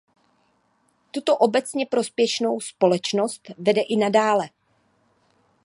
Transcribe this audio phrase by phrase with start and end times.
[1.11, 4.49] Tuto obecně prospěšnou společnost vede i nadále.